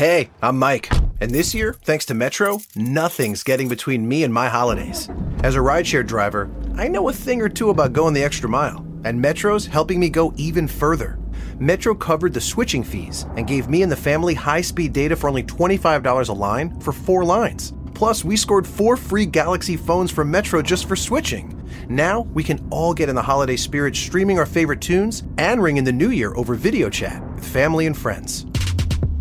[0.00, 0.90] Hey, I'm Mike.
[1.20, 5.10] And this year, thanks to Metro, nothing's getting between me and my holidays.
[5.42, 8.78] As a rideshare driver, I know a thing or two about going the extra mile,
[9.04, 11.18] and Metro's helping me go even further.
[11.58, 15.28] Metro covered the switching fees and gave me and the family high speed data for
[15.28, 17.74] only $25 a line for four lines.
[17.92, 21.62] Plus, we scored four free Galaxy phones from Metro just for switching.
[21.90, 25.76] Now, we can all get in the holiday spirit streaming our favorite tunes and ring
[25.76, 28.46] in the new year over video chat with family and friends.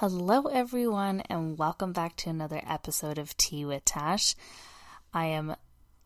[0.00, 4.36] Hello, everyone, and welcome back to another episode of Tea with Tash.
[5.12, 5.56] I am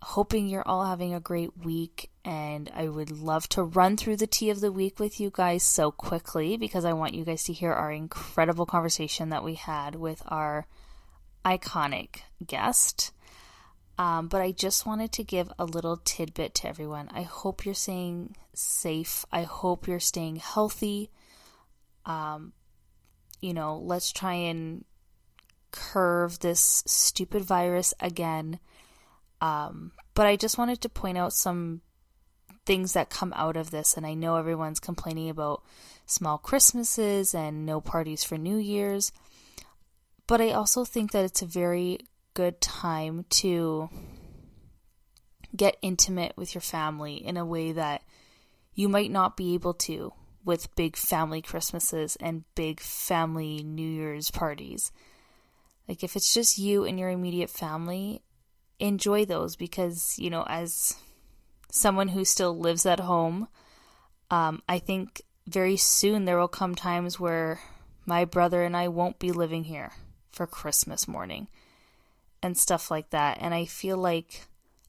[0.01, 4.27] hoping you're all having a great week, and I would love to run through the
[4.27, 7.53] tea of the week with you guys so quickly because I want you guys to
[7.53, 10.67] hear our incredible conversation that we had with our
[11.45, 13.13] iconic guest.
[13.99, 17.11] Um, but I just wanted to give a little tidbit to everyone.
[17.13, 19.27] I hope you're staying safe.
[19.31, 21.11] I hope you're staying healthy.
[22.07, 22.55] Um,
[23.43, 24.85] you know, let's try and
[25.73, 28.59] curve this stupid virus again.
[29.41, 31.83] Um, but I just wanted to point out some
[32.65, 33.97] things that come out of this.
[33.97, 35.63] And I know everyone's complaining about
[36.07, 39.11] small Christmases and no parties for New Year's.
[40.27, 41.99] But I also think that it's a very
[42.35, 43.91] good time to
[45.55, 48.03] get intimate with your family in a way that
[48.75, 50.13] you might not be able to
[50.45, 54.93] with big family Christmases and big family New Year's parties.
[55.89, 58.23] Like, if it's just you and your immediate family,
[58.79, 60.95] enjoy those because, you know, as
[61.71, 63.49] someone who still lives at home,
[64.31, 67.61] um, I think very soon there will come times where
[68.07, 69.93] my brother and I won't be living here
[70.31, 71.49] for Christmas morning
[72.43, 73.39] and stuff like that.
[73.41, 74.47] And I feel like,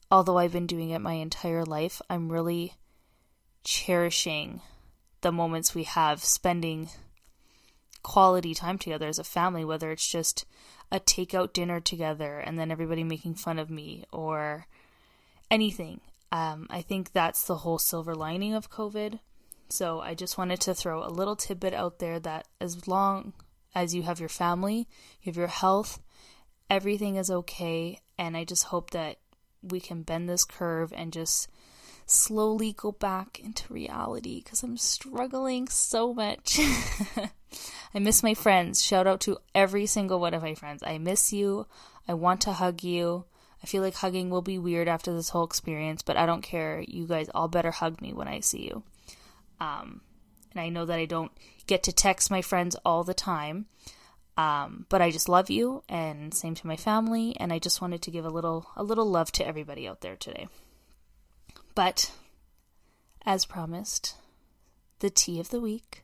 [0.10, 2.74] although I've been doing it my entire life, I'm really
[3.64, 4.62] cherishing
[5.24, 6.90] the moments we have spending
[8.04, 10.46] quality time together as a family, whether it's just
[10.92, 14.68] a takeout dinner together and then everybody making fun of me or
[15.50, 16.02] anything.
[16.32, 19.20] Um, I think that's the whole silver lining of COVID.
[19.70, 23.34] So I just wanted to throw a little tidbit out there that as long
[23.74, 24.88] as you have your family,
[25.22, 26.00] you have your health,
[26.70, 28.00] everything is okay.
[28.18, 29.18] And I just hope that
[29.62, 31.48] we can bend this curve and just
[32.06, 36.60] slowly go back into reality because I'm struggling so much.
[37.94, 38.84] I miss my friends.
[38.84, 40.84] Shout out to every single one of my friends.
[40.86, 41.68] I miss you.
[42.08, 43.26] I want to hug you.
[43.64, 46.84] I feel like hugging will be weird after this whole experience, but I don't care.
[46.88, 48.84] You guys all better hug me when I see you.
[49.62, 50.02] Um,
[50.52, 51.32] and I know that I don't
[51.66, 53.68] get to text my friends all the time.
[54.36, 58.02] Um, but I just love you and same to my family and I just wanted
[58.02, 60.48] to give a little a little love to everybody out there today.
[61.76, 62.12] But,
[63.26, 64.16] as promised,
[65.00, 66.04] the tea of the week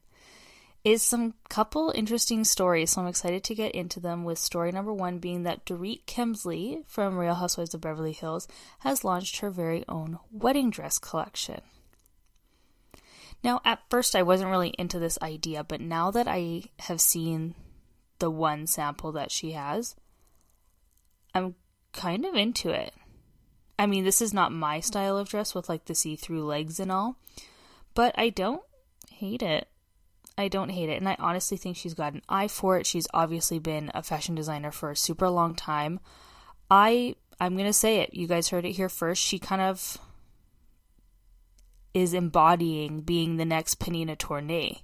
[0.84, 2.92] is some couple interesting stories.
[2.92, 4.24] So I'm excited to get into them.
[4.24, 8.48] With story number one being that Dorit Kemsley from Real Housewives of Beverly Hills
[8.80, 11.62] has launched her very own wedding dress collection.
[13.44, 17.56] Now, at first, I wasn't really into this idea, but now that I have seen
[18.20, 19.96] the one sample that she has,
[21.34, 21.56] I'm
[21.94, 22.94] kind of into it.
[23.80, 26.82] I mean, this is not my style of dress with like the see through legs
[26.82, 27.16] and all,
[27.96, 28.62] but I don't
[29.10, 29.70] hate it.
[30.38, 30.98] I don't hate it.
[30.98, 32.86] And I honestly think she's got an eye for it.
[32.86, 36.02] She's obviously been a fashion designer for a super long time.
[36.70, 38.14] I I'm going to say it.
[38.14, 39.24] You guys heard it here first.
[39.24, 39.98] She kind of
[41.94, 44.82] is embodying being the next Pnina Tornai.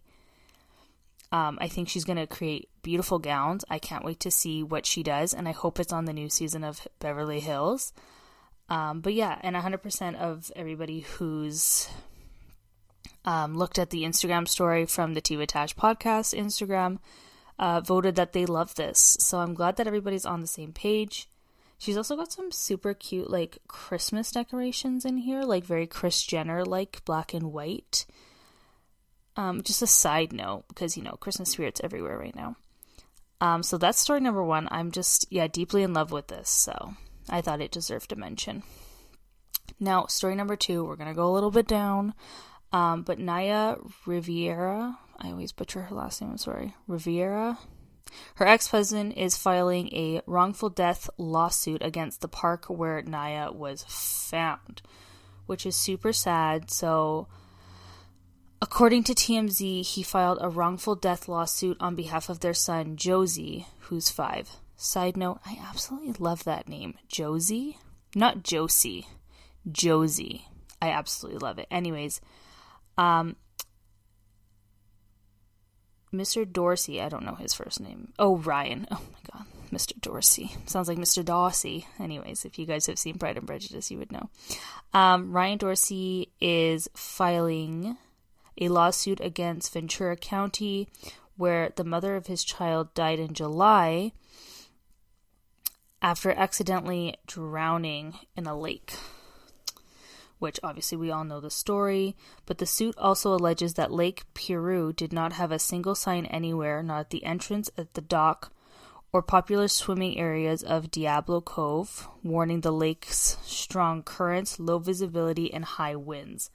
[1.33, 3.65] Um, I think she's going to create beautiful gowns.
[3.69, 6.29] I can't wait to see what she does, and I hope it's on the new
[6.29, 7.91] season of Beverly Hills.
[8.69, 11.87] Um, but yeah, and 100% of everybody who's
[13.23, 16.99] um, looked at the Instagram story from the with Tash podcast Instagram
[17.59, 19.17] uh, voted that they love this.
[19.19, 21.27] So I'm glad that everybody's on the same page.
[21.77, 26.63] She's also got some super cute, like, Christmas decorations in here, like very Kris Jenner,
[26.63, 28.05] like black and white.
[29.35, 32.55] Um, just a side note, because, you know, Christmas spirits everywhere right now.
[33.41, 34.69] Um, so that's story number one.
[34.71, 36.49] I'm just, yeah, deeply in love with this.
[36.49, 36.93] So
[37.29, 38.63] I thought it deserved a mention.
[39.79, 42.13] Now, story number two, we're going to go a little bit down.
[42.71, 46.75] Um, but Naya Riviera, I always butcher her last name, I'm sorry.
[46.87, 47.57] Riviera.
[48.35, 53.83] Her ex husband is filing a wrongful death lawsuit against the park where Naya was
[53.87, 54.81] found,
[55.45, 56.69] which is super sad.
[56.71, 57.27] So,
[58.61, 63.67] according to TMZ, he filed a wrongful death lawsuit on behalf of their son, Josey,
[63.79, 64.57] who's five.
[64.77, 66.95] Side note, I absolutely love that name.
[67.07, 67.77] Josie?
[68.13, 69.07] Not Josie.
[69.71, 70.47] Josie.
[70.81, 71.67] I absolutely love it.
[71.71, 72.21] Anyways,
[72.97, 73.35] um,
[76.13, 76.49] Mr.
[76.49, 78.13] Dorsey, I don't know his first name.
[78.19, 78.87] Oh, Ryan.
[78.91, 79.99] Oh my god, Mr.
[79.99, 80.55] Dorsey.
[80.65, 81.23] Sounds like Mr.
[81.23, 81.87] Darcy.
[81.99, 84.29] Anyways, if you guys have seen Pride and Prejudice, you would know.
[84.93, 87.97] Um, Ryan Dorsey is filing
[88.59, 90.87] a lawsuit against Ventura County
[91.37, 94.13] where the mother of his child died in July
[96.05, 98.93] after accidentally drowning in a lake
[100.37, 102.15] which obviously we all know the story,
[102.45, 106.83] but the suit also alleges that Lake Piru did not have a single sign anywhere,
[106.83, 108.51] not at the entrance, at the dock,
[109.11, 115.63] or popular swimming areas of Diablo Cove, warning the lake's strong currents, low visibility, and
[115.65, 116.51] high winds.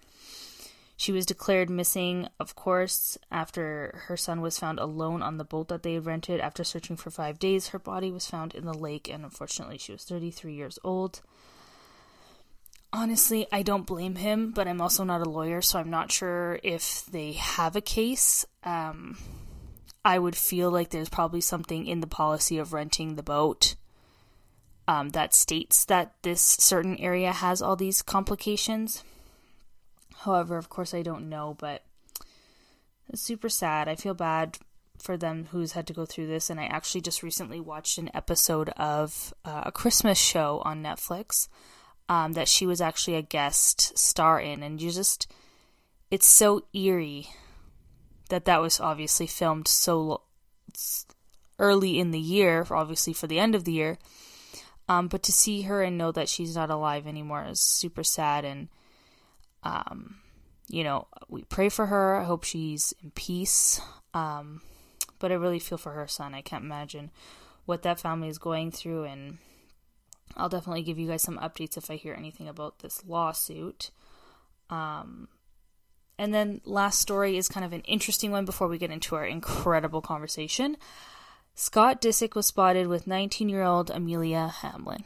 [1.00, 5.69] She was declared missing, of course, after her son was found alone on the boat
[5.69, 6.41] that they rented.
[6.41, 9.93] After searching for five days, her body was found in the lake, and unfortunately, she
[9.93, 11.23] was 33 years old
[12.93, 16.58] honestly, I don't blame him, but I'm also not a lawyer, so I'm not sure
[16.62, 18.44] if they have a case.
[18.64, 19.17] Um,
[20.05, 23.76] I would feel like there's probably something in the policy of renting the boat
[24.88, 29.05] um, that states that this certain area has all these complications.
[30.25, 31.82] However, of course, I don't know, but
[33.08, 33.88] it's super sad.
[33.88, 34.58] I feel bad
[34.99, 38.11] for them who's had to go through this, and I actually just recently watched an
[38.12, 41.49] episode of uh, a Christmas show on Netflix
[42.08, 45.32] um, that she was actually a guest star in, and you just
[46.11, 47.28] it's so eerie
[48.28, 50.22] that that was obviously filmed so
[51.58, 53.99] early in the year, obviously for the end of the year.
[54.87, 58.44] Um, but to see her and know that she's not alive anymore is super sad,
[58.44, 58.69] and
[59.62, 60.17] um,
[60.69, 62.17] you know we pray for her.
[62.17, 63.81] I hope she's in peace.
[64.15, 64.62] Um,
[65.21, 66.35] but I really feel for her son.
[66.35, 67.11] I can't imagine
[67.67, 69.39] what that family is going through, and
[70.37, 73.91] I'll definitely give you guys some updates if I hear anything about this lawsuit.
[74.71, 75.29] Um,
[76.19, 79.25] and then last story is kind of an interesting one before we get into our
[79.25, 80.77] incredible conversation.
[81.55, 85.05] Scott Disick was spotted with 19-year-old Amelia Hamlin.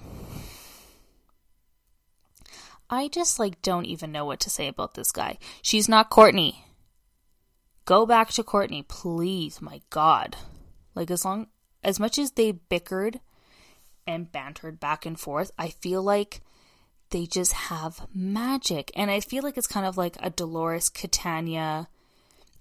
[2.90, 5.38] I just like don't even know what to say about this guy.
[5.62, 6.64] She's not Courtney.
[7.84, 9.60] Go back to Courtney, please.
[9.60, 10.36] My God.
[10.94, 11.48] Like as long
[11.82, 13.20] as much as they bickered
[14.06, 16.40] and bantered back and forth, I feel like
[17.10, 18.90] they just have magic.
[18.96, 21.88] And I feel like it's kind of like a Dolores Catania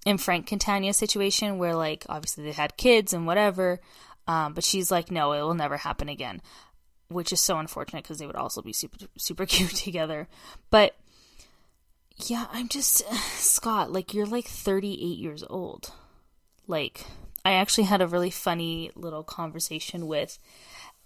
[0.06, 3.80] and Frank Catania situation where, like, obviously they had kids and whatever,
[4.26, 6.42] um, but she's like, no, it will never happen again,
[7.14, 10.28] which is so unfortunate because they would also be super, super cute together.
[10.70, 10.96] But
[12.16, 13.02] yeah, I'm just,
[13.36, 15.92] Scott, like, you're like 38 years old.
[16.66, 17.04] Like,
[17.44, 20.38] I actually had a really funny little conversation with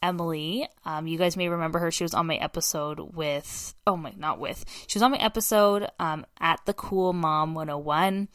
[0.03, 0.69] Emily.
[0.85, 1.91] Um, you guys may remember her.
[1.91, 4.65] She was on my episode with, oh my, not with.
[4.87, 8.29] She was on my episode um, at the Cool Mom 101.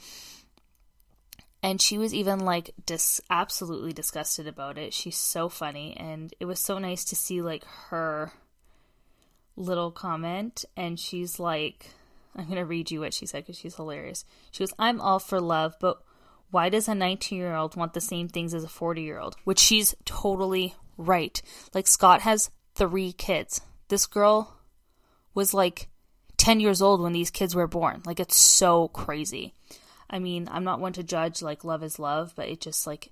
[1.64, 4.94] And she was even like dis- absolutely disgusted about it.
[4.94, 5.96] She's so funny.
[5.98, 8.34] And it was so nice to see like her
[9.56, 10.66] little comment.
[10.76, 11.88] And she's like,
[12.36, 14.26] I'm going to read you what she said because she's hilarious.
[14.52, 16.02] She goes, I'm all for love, but
[16.52, 19.36] why does a 19 year old want the same things as a 40 year old?
[19.46, 21.42] Which she's totally right.
[21.74, 23.62] Like Scott has three kids.
[23.88, 24.58] This girl
[25.34, 25.88] was like
[26.38, 28.02] 10 years old when these kids were born.
[28.06, 29.54] Like it's so crazy.
[30.10, 33.12] I mean, I'm not one to judge like love is love, but it just like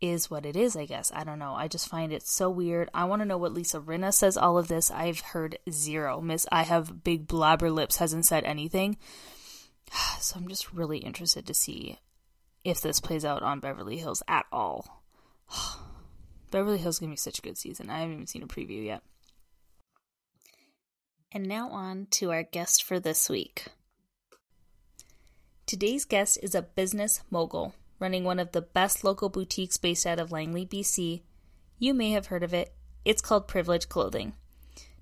[0.00, 1.10] is what it is, I guess.
[1.14, 1.54] I don't know.
[1.54, 2.90] I just find it so weird.
[2.92, 4.90] I want to know what Lisa Rinna says all of this.
[4.90, 6.20] I've heard zero.
[6.20, 8.96] Miss I have big blabber lips hasn't said anything.
[10.20, 11.98] So I'm just really interested to see
[12.64, 15.04] if this plays out on Beverly Hills at all.
[16.50, 17.88] Beverly Hills going to be such a good season.
[17.88, 19.02] I haven't even seen a preview yet.
[21.30, 23.66] And now on to our guest for this week.
[25.66, 30.20] Today's guest is a business mogul running one of the best local boutiques based out
[30.20, 31.22] of Langley, BC.
[31.78, 32.72] You may have heard of it.
[33.04, 34.34] It's called Privilege Clothing.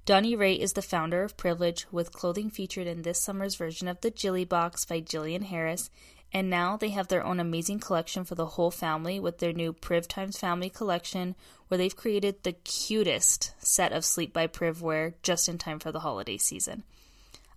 [0.07, 4.01] Donni Rae is the founder of Privilege, with clothing featured in this summer's version of
[4.01, 5.91] the Jilly Box by Jillian Harris
[6.35, 9.73] and now they have their own amazing collection for the whole family with their new
[9.73, 11.37] Priv Times Family collection,
[11.69, 15.93] where they've created the cutest set of Sleep by Priv wear just in time for
[15.93, 16.83] the holiday season.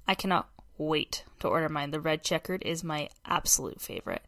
[0.07, 1.91] I cannot wait to order mine.
[1.91, 4.23] The red checkered is my absolute favorite.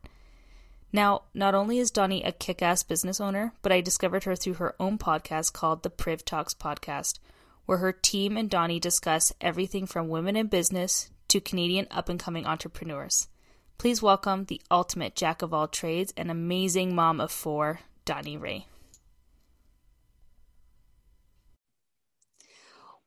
[0.91, 4.55] Now, not only is Donni a kick ass business owner, but I discovered her through
[4.55, 7.19] her own podcast called the Priv Talks Podcast,
[7.65, 12.19] where her team and Donnie discuss everything from women in business to Canadian up and
[12.19, 13.27] coming entrepreneurs.
[13.77, 18.65] Please welcome the ultimate jack of all trades and amazing mom of four, Donni Rae.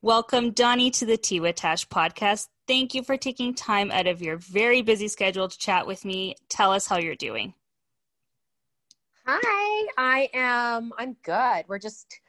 [0.03, 2.49] Welcome, Donni, to the Tea with Tash podcast.
[2.67, 6.35] Thank you for taking time out of your very busy schedule to chat with me.
[6.49, 7.53] Tell us how you're doing.
[9.25, 10.91] Hi, I am.
[10.97, 11.63] I'm good.
[11.69, 12.19] We're just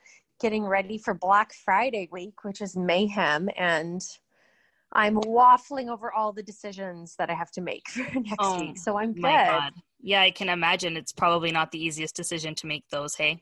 [0.40, 4.00] getting ready for Black Friday week, which is mayhem, and
[4.92, 8.78] I'm waffling over all the decisions that I have to make for next oh, week.
[8.78, 9.72] So I'm good.
[10.00, 13.16] Yeah, I can imagine it's probably not the easiest decision to make those.
[13.16, 13.40] Hey.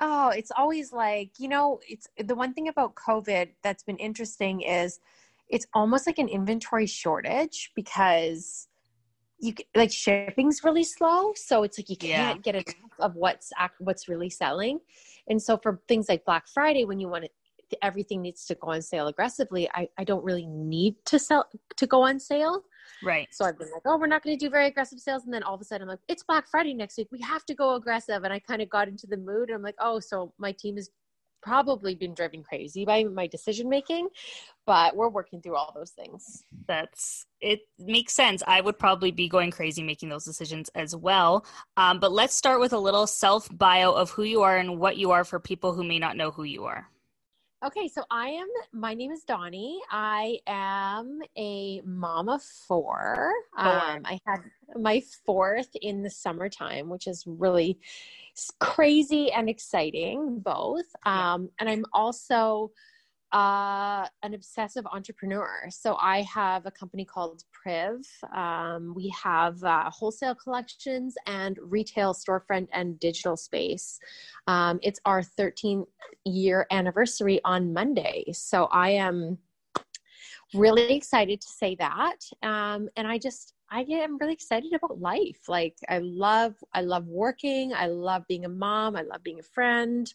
[0.00, 4.62] Oh, it's always like you know, it's the one thing about COVID that's been interesting
[4.62, 5.00] is
[5.48, 8.68] it's almost like an inventory shortage because
[9.40, 12.52] you like shipping's really slow so it's like you can't yeah.
[12.52, 14.80] get enough of what's what's really selling
[15.28, 17.32] and so for things like black friday when you want it
[17.82, 21.86] everything needs to go on sale aggressively I, I don't really need to sell to
[21.86, 22.64] go on sale
[23.02, 23.28] right.
[23.30, 25.24] So i've been like oh we're not going to do very aggressive sales.
[25.24, 27.08] And then all of a sudden i'm like it's black friday next week.
[27.10, 28.24] We have to go aggressive.
[28.24, 30.78] And i kind of got into the mood and i'm like oh so my team
[30.78, 30.90] is
[31.40, 34.08] probably been driven crazy by my decision making
[34.68, 36.44] but we're working through all those things.
[36.66, 38.42] That's it makes sense.
[38.46, 41.46] I would probably be going crazy making those decisions as well.
[41.78, 44.98] Um, but let's start with a little self bio of who you are and what
[44.98, 46.86] you are for people who may not know who you are
[47.66, 49.78] Okay, so I am, my name is Donni.
[49.90, 53.32] I am a mom of four.
[53.56, 54.42] Um, I had
[54.76, 57.80] my fourth in the summertime, which is really
[58.60, 60.84] crazy and exciting, both.
[61.04, 62.70] Um, and I'm also
[63.32, 65.64] uh, an obsessive entrepreneur.
[65.68, 68.06] So I have a company called Priv.
[68.34, 73.98] Um, we have uh, wholesale collections and retail storefront and digital space.
[74.46, 75.86] Um, it's our 13th
[76.24, 78.24] year anniversary on Monday.
[78.32, 79.38] So I am
[80.54, 82.16] really excited to say that.
[82.42, 85.40] Um, and I just, I am really excited about life.
[85.48, 87.74] Like I love, I love working.
[87.74, 88.96] I love being a mom.
[88.96, 90.12] I love being a friend.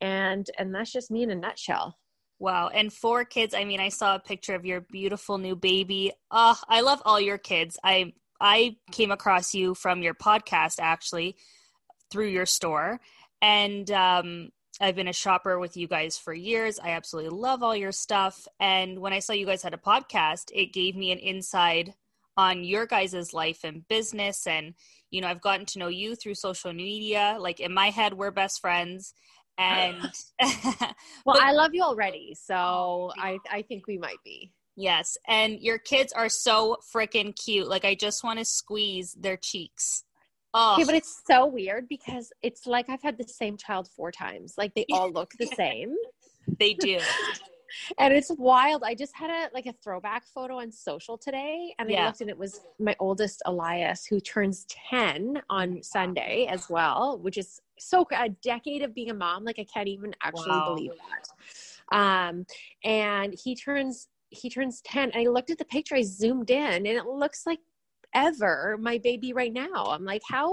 [0.00, 1.96] And, and that's just me in a nutshell.
[2.38, 2.68] Wow.
[2.68, 3.54] And four kids.
[3.54, 6.12] I mean, I saw a picture of your beautiful new baby.
[6.30, 7.78] Oh, I love all your kids.
[7.82, 11.36] I I came across you from your podcast actually
[12.10, 13.00] through your store.
[13.40, 16.78] And um I've been a shopper with you guys for years.
[16.78, 18.46] I absolutely love all your stuff.
[18.60, 21.94] And when I saw you guys had a podcast, it gave me an inside
[22.36, 24.46] on your guys' life and business.
[24.46, 24.74] And,
[25.10, 27.38] you know, I've gotten to know you through social media.
[27.40, 29.14] Like in my head, we're best friends
[29.58, 30.10] and
[31.24, 34.52] well i love you already so oh, i i think we might be.
[34.78, 39.38] Yes and your kids are so freaking cute like i just want to squeeze their
[39.38, 40.04] cheeks.
[40.52, 44.12] Oh okay, but it's so weird because it's like i've had the same child four
[44.12, 45.94] times like they all look the same.
[46.58, 47.00] They do
[47.98, 48.82] and it's wild.
[48.84, 52.02] I just had a like a throwback photo on social today, and yeah.
[52.02, 57.18] I looked and it was my oldest Elias, who turns ten on Sunday as well,
[57.18, 59.44] which is so a decade of being a mom.
[59.44, 60.74] Like I can't even actually wow.
[60.74, 61.96] believe that.
[61.96, 62.46] Um,
[62.84, 65.94] and he turns he turns ten, and I looked at the picture.
[65.96, 67.60] I zoomed in, and it looks like
[68.14, 69.84] ever my baby right now.
[69.86, 70.48] I'm like, how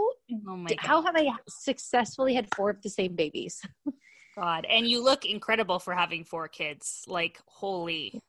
[0.48, 3.62] oh how have I successfully had four of the same babies?
[4.36, 4.66] God.
[4.70, 7.04] And you look incredible for having four kids.
[7.08, 8.20] Like, holy.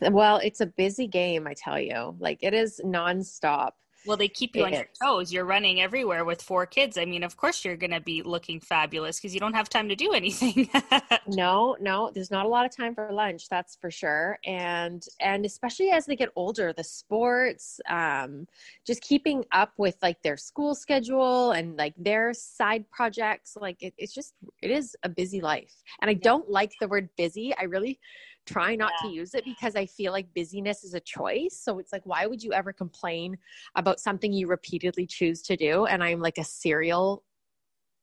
[0.00, 2.16] Well, it's a busy game, I tell you.
[2.18, 3.72] Like, it is nonstop.
[4.08, 5.32] Well, they keep you it on your toes.
[5.32, 6.96] You're running everywhere with four kids.
[6.96, 9.88] I mean, of course you're going to be looking fabulous because you don't have time
[9.90, 10.70] to do anything.
[11.26, 14.38] no, no, there's not a lot of time for lunch, that's for sure.
[14.46, 18.48] And and especially as they get older, the sports, um,
[18.86, 23.92] just keeping up with like their school schedule and like their side projects, like it,
[23.98, 25.74] it's just it is a busy life.
[26.00, 27.54] And I don't like the word busy.
[27.58, 28.00] I really
[28.48, 29.10] try not yeah.
[29.10, 31.60] to use it because I feel like busyness is a choice.
[31.62, 33.36] So it's like, why would you ever complain
[33.76, 35.86] about something you repeatedly choose to do?
[35.86, 37.24] And I'm like a serial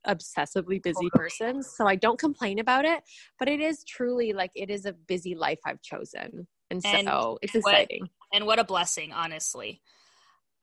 [0.08, 1.64] obsessively busy person.
[1.64, 3.04] So I don't complain about it,
[3.40, 6.48] but it is truly like it is a busy life I've chosen.
[6.70, 7.10] And so and
[7.42, 8.02] it's exciting.
[8.02, 9.82] What, and what a blessing, honestly.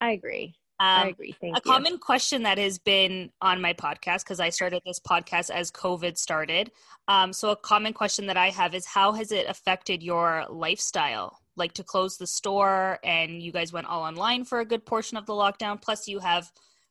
[0.01, 0.55] I agree.
[0.83, 1.37] Um, I agree.
[1.41, 1.71] Thank a you.
[1.71, 6.19] common question that has been on my podcast because I started this podcast as COVID
[6.19, 6.73] started.
[7.07, 11.39] Um, so a common question that I have is how has it affected your lifestyle?
[11.55, 15.17] Like to close the store and you guys went all online for a good portion
[15.17, 15.81] of the lockdown.
[15.81, 16.51] Plus you have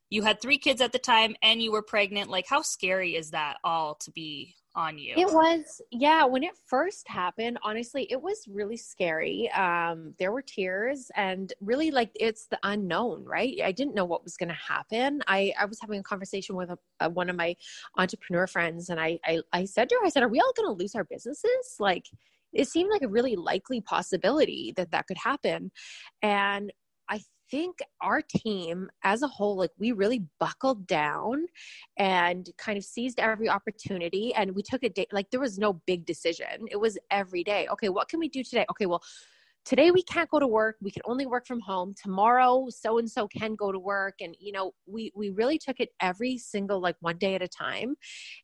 [0.09, 2.29] you had three kids at the time and you were pregnant.
[2.29, 5.13] Like how scary is that all to be on you.
[5.17, 6.23] It was, yeah.
[6.23, 9.51] When it first happened, honestly, it was really scary.
[9.51, 13.59] Um, there were tears, and really, like, it's the unknown, right?
[13.63, 15.21] I didn't know what was going to happen.
[15.27, 17.55] I, I was having a conversation with a, a, one of my
[17.97, 20.67] entrepreneur friends, and I, I, I said to her, I said, "Are we all going
[20.73, 22.05] to lose our businesses?" Like,
[22.53, 25.71] it seemed like a really likely possibility that that could happen,
[26.21, 26.71] and
[27.51, 31.45] think our team as a whole, like we really buckled down
[31.97, 34.33] and kind of seized every opportunity.
[34.33, 36.65] And we took a day, like there was no big decision.
[36.71, 37.67] It was every day.
[37.73, 38.65] Okay, what can we do today?
[38.71, 39.03] Okay, well,
[39.63, 43.09] today we can't go to work we can only work from home tomorrow so and
[43.09, 46.79] so can go to work and you know we we really took it every single
[46.79, 47.95] like one day at a time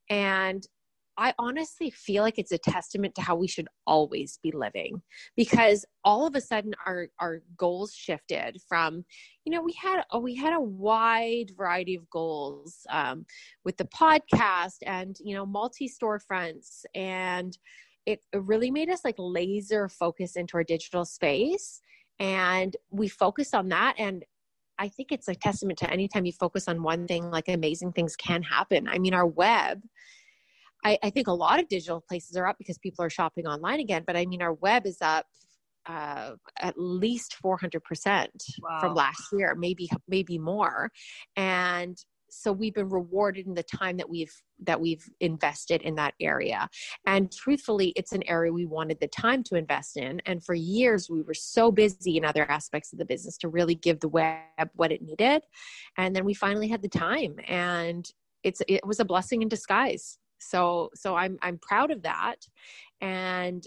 [0.09, 0.67] and
[1.17, 5.01] I honestly feel like it's a testament to how we should always be living
[5.35, 9.03] because all of a sudden our our goals shifted from
[9.43, 13.25] you know we had a, we had a wide variety of goals um,
[13.65, 17.57] with the podcast and you know multi storefronts and
[18.05, 21.81] it, it really made us like laser focus into our digital space
[22.19, 24.23] and we focused on that and
[24.79, 28.15] I think it's a testament to anytime you focus on one thing, like amazing things
[28.15, 28.87] can happen.
[28.87, 29.81] I mean, our web
[30.87, 33.79] I, I, think a lot of digital places are up because people are shopping online
[33.79, 34.03] again.
[34.07, 35.25] But I mean, our web is up
[35.85, 38.27] uh, at least 400%
[38.61, 38.79] wow.
[38.79, 40.91] from last year, maybe maybe more.
[41.35, 41.97] And
[42.29, 44.33] so we've been rewarded in the time that we've
[44.65, 46.67] that we've invested in that area
[47.05, 51.09] and truthfully it's an area we wanted the time to invest in and for years
[51.09, 54.69] we were so busy in other aspects of the business to really give the web
[54.73, 55.41] what it needed
[55.97, 58.11] and then we finally had the time and
[58.43, 62.47] it's it was a blessing in disguise so so i'm i'm proud of that.
[63.01, 63.65] And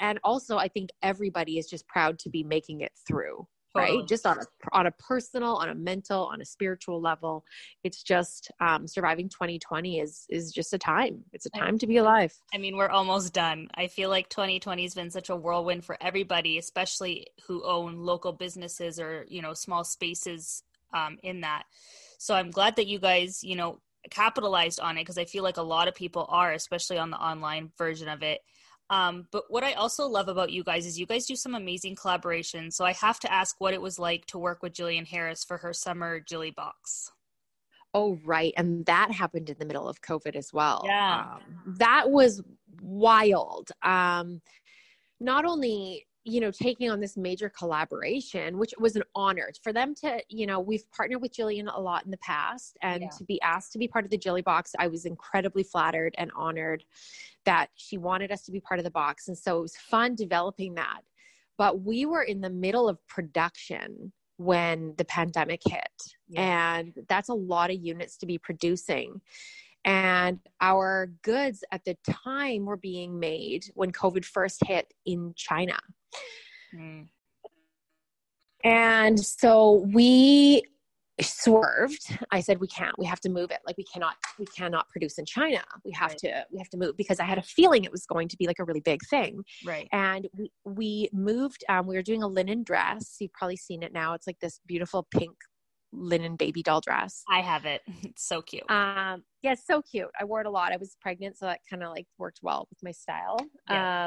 [0.00, 4.06] and also i think everybody is just proud to be making it through right?
[4.06, 7.44] Just on a on a personal on a mental on a spiritual level.
[7.84, 11.20] It's just um, surviving 2020 is is just a time.
[11.32, 12.34] It's a time to be alive.
[12.54, 13.68] I mean we're almost done.
[13.74, 18.32] I feel like 2020 has been such a whirlwind for everybody especially who own local
[18.32, 20.62] businesses or you know small spaces
[20.94, 21.64] um, in that.
[22.18, 25.56] So i'm glad that you guys you know capitalized on it because I feel like
[25.56, 28.40] a lot of people are, especially on the online version of it.
[28.90, 31.96] Um, but what I also love about you guys is you guys do some amazing
[31.96, 32.74] collaborations.
[32.74, 35.56] So I have to ask what it was like to work with Jillian Harris for
[35.58, 37.10] her summer Jilly box.
[37.94, 38.52] Oh, right.
[38.56, 40.82] And that happened in the middle of COVID as well.
[40.84, 41.36] Yeah.
[41.36, 42.42] Um, that was
[42.80, 43.70] wild.
[43.82, 44.40] Um,
[45.20, 49.94] not only you know taking on this major collaboration which was an honor for them
[49.94, 53.08] to you know we've partnered with jillian a lot in the past and yeah.
[53.08, 56.30] to be asked to be part of the jilly box i was incredibly flattered and
[56.36, 56.84] honored
[57.44, 60.14] that she wanted us to be part of the box and so it was fun
[60.14, 61.00] developing that
[61.58, 66.76] but we were in the middle of production when the pandemic hit yeah.
[66.76, 69.20] and that's a lot of units to be producing
[69.84, 75.76] and our goods at the time were being made when COVID first hit in China.
[76.74, 77.08] Mm.
[78.64, 80.62] And so we
[81.20, 84.88] swerved i said we can't we have to move it like we cannot we cannot
[84.88, 86.18] produce in china we have right.
[86.18, 88.46] to we have to move because i had a feeling it was going to be
[88.46, 92.26] like a really big thing right and we we moved um, we were doing a
[92.26, 95.34] linen dress you've probably seen it now it's like this beautiful pink
[95.92, 97.22] linen baby doll dress.
[97.28, 97.82] I have it.
[98.02, 98.68] It's so cute.
[98.70, 100.08] Um, yeah, it's so cute.
[100.18, 100.72] I wore it a lot.
[100.72, 103.38] I was pregnant, so that kind of like worked well with my style.
[103.68, 104.06] Yeah.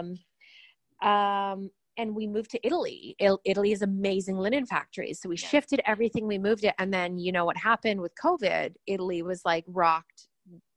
[1.01, 3.15] Um, um, and we moved to Italy.
[3.19, 5.19] Il- Italy is amazing linen factories.
[5.21, 5.47] So we yeah.
[5.47, 6.75] shifted everything, we moved it.
[6.77, 10.27] And then, you know, what happened with COVID, Italy was like rocked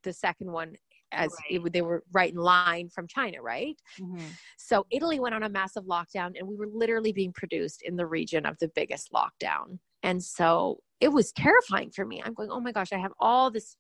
[0.03, 0.75] the second one
[1.13, 1.61] as right.
[1.65, 3.77] it, they were right in line from China, right?
[4.01, 4.27] Mm-hmm.
[4.59, 8.07] So Italy went on a massive lockdown and we were literally being produced in the
[8.07, 9.79] region of the biggest lockdown.
[10.03, 12.23] And so it was terrifying for me.
[12.25, 13.77] I'm going, oh my gosh, I have all this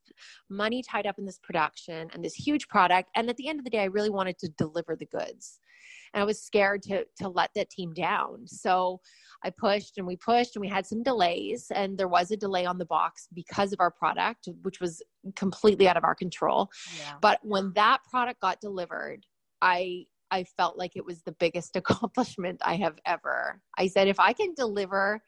[0.48, 3.11] money tied up in this production and this huge product.
[3.14, 5.61] And at the end of the day, I really wanted to deliver the goods.
[6.14, 8.47] And I was scared to to let that team down.
[8.47, 9.01] So
[9.44, 11.66] I pushed and we pushed and we had some delays.
[11.75, 15.03] And there was a delay on the box because of our product, which was
[15.37, 16.68] completely out of our control.
[16.99, 17.14] Yeah.
[17.21, 19.25] But when that product got delivered,
[19.62, 23.61] I I felt like it was the biggest accomplishment I have ever.
[23.77, 25.23] I said, if I can deliver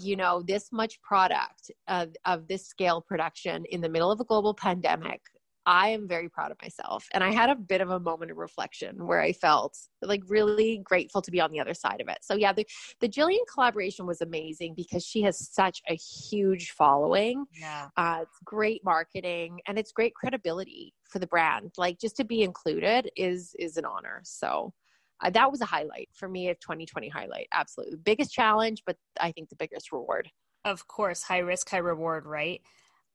[0.00, 4.24] you know this much product of, of this scale production in the middle of a
[4.24, 5.20] global pandemic
[5.68, 8.38] i am very proud of myself and i had a bit of a moment of
[8.38, 12.18] reflection where i felt like really grateful to be on the other side of it
[12.22, 12.66] so yeah the,
[13.00, 18.38] the jillian collaboration was amazing because she has such a huge following yeah uh, it's
[18.44, 23.54] great marketing and it's great credibility for the brand like just to be included is
[23.58, 24.72] is an honor so
[25.20, 27.48] uh, that was a highlight for me, a 2020 highlight.
[27.52, 27.96] Absolutely.
[27.96, 30.30] The biggest challenge, but I think the biggest reward.
[30.64, 32.60] Of course, high risk, high reward, right?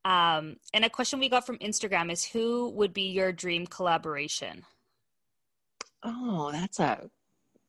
[0.05, 4.65] Um, and a question we got from Instagram is who would be your dream collaboration?
[6.03, 7.09] Oh, that's a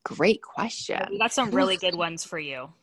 [0.03, 1.01] great question.
[1.09, 2.73] We got some really good ones for you.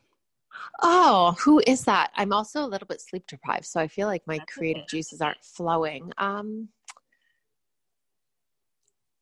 [0.83, 2.11] Oh, who is that?
[2.15, 4.97] I'm also a little bit sleep deprived, so I feel like my That's creative okay.
[4.97, 6.12] juices aren't flowing.
[6.19, 6.69] Um,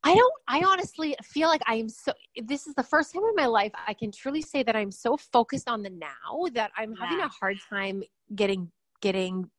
[0.02, 2.12] I don't, I honestly feel like I am so,
[2.42, 5.16] this is the first time in my life I can truly say that I'm so
[5.16, 7.04] focused on the now that I'm yeah.
[7.04, 8.02] having a hard time
[8.34, 8.70] getting,
[9.02, 9.50] getting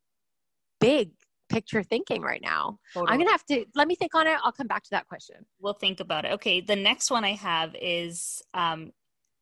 [0.82, 1.12] big
[1.50, 2.80] picture thinking right now.
[2.94, 3.12] Totally.
[3.12, 4.38] I'm going to have to, let me think on it.
[4.44, 5.38] I'll come back to that question.
[5.60, 6.32] We'll think about it.
[6.34, 6.62] Okay.
[6.62, 8.92] The next one I have is, um,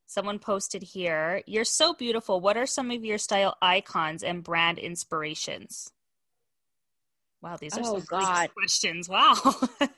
[0.07, 2.41] someone posted here, you're so beautiful.
[2.41, 5.91] What are some of your style icons and brand inspirations?
[7.41, 8.49] Wow, these are oh, some God.
[8.53, 9.07] questions.
[9.07, 9.35] Wow.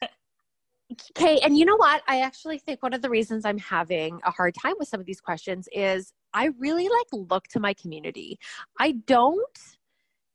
[1.17, 2.01] Okay, and you know what?
[2.07, 5.05] I actually think one of the reasons I'm having a hard time with some of
[5.05, 8.37] these questions is I really like look to my community.
[8.77, 9.57] I don't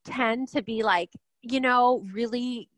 [0.06, 1.10] tend to be like,
[1.42, 2.68] you know, really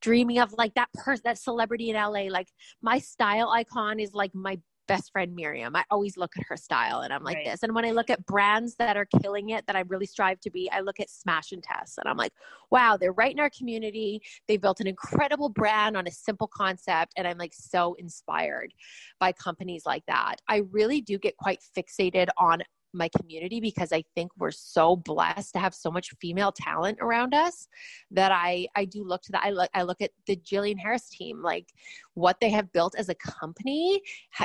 [0.00, 2.46] dreaming of like that person that celebrity in LA like
[2.82, 5.74] my style icon is like my best friend Miriam.
[5.74, 7.46] I always look at her style and I'm like right.
[7.46, 7.62] this.
[7.62, 10.50] And when I look at brands that are killing it, that I really strive to
[10.50, 12.32] be, I look at Smash and Tess and I'm like,
[12.70, 14.22] wow, they're right in our community.
[14.48, 17.12] They built an incredible brand on a simple concept.
[17.16, 18.72] And I'm like so inspired
[19.18, 20.36] by companies like that.
[20.48, 22.62] I really do get quite fixated on
[22.96, 27.34] my community because I think we're so blessed to have so much female talent around
[27.34, 27.68] us
[28.10, 29.44] that I I do look to that.
[29.44, 31.68] I look I look at the Jillian Harris team, like
[32.14, 34.00] what they have built as a company.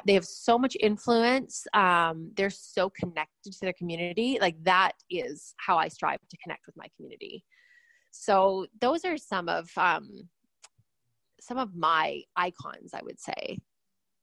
[0.05, 1.65] They have so much influence.
[1.73, 4.37] Um, they're so connected to their community.
[4.39, 7.43] Like that is how I strive to connect with my community.
[8.11, 10.29] So those are some of um,
[11.39, 13.57] some of my icons, I would say.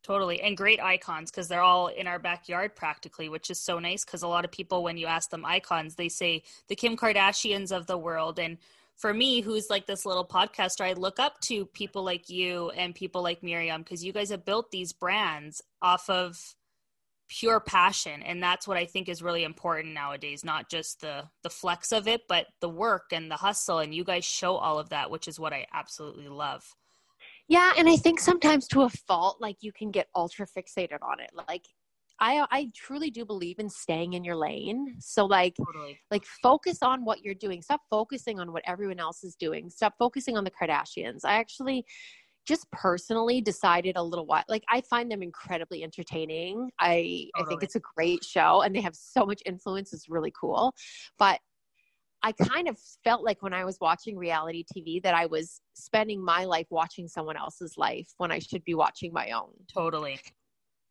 [0.08, 0.40] Totally.
[0.40, 4.22] And great icons because they're all in our backyard practically, which is so nice because
[4.22, 7.86] a lot of people, when you ask them icons, they say the Kim Kardashians of
[7.86, 8.38] the world.
[8.38, 8.56] And
[8.96, 12.94] for me, who's like this little podcaster, I look up to people like you and
[12.94, 16.54] people like Miriam because you guys have built these brands off of
[17.28, 21.50] pure passion and that's what i think is really important nowadays not just the the
[21.50, 24.88] flex of it but the work and the hustle and you guys show all of
[24.88, 26.74] that which is what i absolutely love
[27.48, 31.18] yeah, and I think sometimes to a fault, like you can get ultra fixated on
[31.20, 31.30] it.
[31.48, 31.64] Like
[32.20, 34.96] I I truly do believe in staying in your lane.
[35.00, 35.98] So like totally.
[36.10, 37.62] like focus on what you're doing.
[37.62, 39.70] Stop focusing on what everyone else is doing.
[39.70, 41.20] Stop focusing on the Kardashians.
[41.24, 41.84] I actually
[42.46, 46.70] just personally decided a little while like I find them incredibly entertaining.
[46.78, 47.30] I totally.
[47.36, 49.92] I think it's a great show and they have so much influence.
[49.94, 50.74] It's really cool.
[51.18, 51.40] But
[52.22, 56.22] I kind of felt like when I was watching reality TV that I was spending
[56.22, 59.52] my life watching someone else's life when I should be watching my own.
[59.72, 60.18] Totally.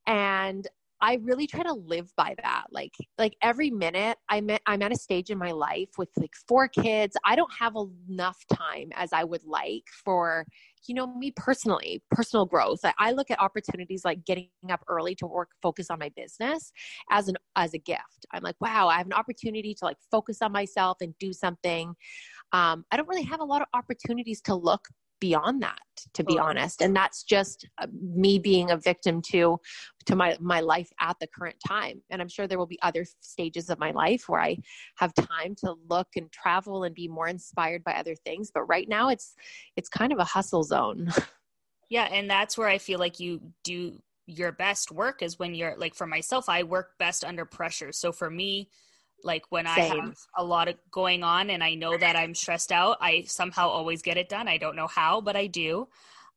[0.05, 0.65] And
[1.01, 2.65] I really try to live by that.
[2.71, 6.33] Like like every minute I'm at, I'm at a stage in my life with like
[6.47, 7.15] four kids.
[7.23, 7.75] I don't have
[8.09, 10.45] enough time as I would like for
[10.87, 12.79] you know me personally, personal growth.
[12.83, 16.71] I, I look at opportunities like getting up early to work focus on my business
[17.11, 18.25] as an as a gift.
[18.31, 21.93] I'm like, wow, I have an opportunity to like focus on myself and do something.
[22.53, 24.87] Um, I don't really have a lot of opportunities to look
[25.19, 25.79] beyond that
[26.13, 26.81] to be honest.
[26.81, 29.59] And that's just uh, me being a victim to
[30.05, 32.01] to my my life at the current time.
[32.09, 34.57] And i'm sure there will be other stages of my life where i
[34.97, 38.51] have time to look and travel and be more inspired by other things.
[38.53, 39.35] But right now it's
[39.75, 41.11] it's kind of a hustle zone.
[41.89, 45.77] Yeah and that's where i feel like you do your best work is when you're
[45.77, 47.93] like for myself i work best under pressure.
[47.93, 48.69] So for me
[49.23, 49.75] like when Same.
[49.75, 53.23] I have a lot of going on and I know that I'm stressed out, I
[53.27, 54.47] somehow always get it done.
[54.47, 55.87] I don't know how, but I do.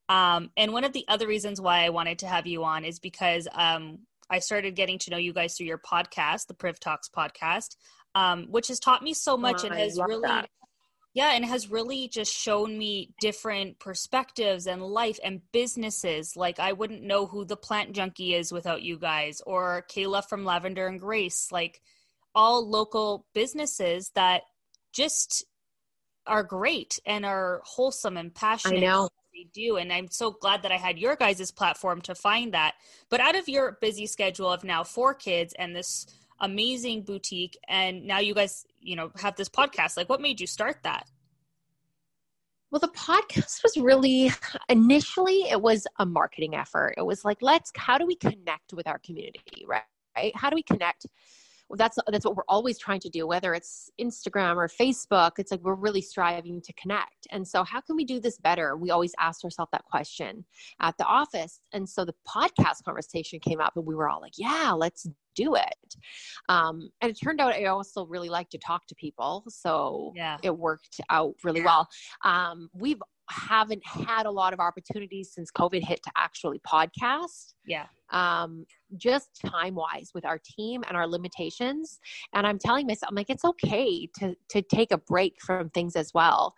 [0.08, 2.98] Um, and one of the other reasons why I wanted to have you on is
[2.98, 7.08] because um, I started getting to know you guys through your podcast, the Priv Talks
[7.08, 7.76] podcast,
[8.16, 10.48] um, which has taught me so much oh, and has really, that.
[11.14, 16.34] yeah, and has really just shown me different perspectives and life and businesses.
[16.36, 20.44] Like I wouldn't know who the plant junkie is without you guys, or Kayla from
[20.44, 21.48] Lavender and Grace.
[21.52, 21.80] Like
[22.34, 24.42] all local businesses that
[24.92, 25.44] just
[26.26, 28.78] are great and are wholesome and passionate.
[28.78, 29.08] I know.
[29.32, 29.76] They do.
[29.76, 32.74] And I'm so glad that I had your guys' platform to find that.
[33.08, 36.06] But out of your busy schedule of now four kids and this
[36.40, 40.46] amazing boutique, and now you guys, you know, have this podcast, like what made you
[40.46, 41.06] start that?
[42.70, 44.30] Well, the podcast was really
[44.68, 46.94] initially it was a marketing effort.
[46.96, 49.82] It was like, let's how do we connect with our community, right?
[50.16, 50.34] Right?
[50.36, 51.06] How do we connect
[51.76, 55.60] that's that's what we're always trying to do whether it's instagram or facebook it's like
[55.62, 57.26] we're really striving to connect.
[57.30, 58.76] And so how can we do this better?
[58.76, 60.44] We always asked ourselves that question
[60.80, 61.60] at the office.
[61.72, 65.06] And so the podcast conversation came up and we were all like yeah let's
[65.36, 65.94] do it.
[66.48, 69.44] Um, and it turned out i also really like to talk to people.
[69.48, 70.38] So yeah.
[70.42, 71.66] it worked out really yeah.
[71.66, 71.88] well.
[72.24, 73.00] Um, we've
[73.30, 77.54] haven't had a lot of opportunities since COVID hit to actually podcast.
[77.64, 77.86] Yeah.
[78.10, 78.66] Um,
[78.96, 82.00] just time wise with our team and our limitations.
[82.34, 85.94] And I'm telling myself, I'm like, it's okay to to take a break from things
[85.94, 86.54] as well.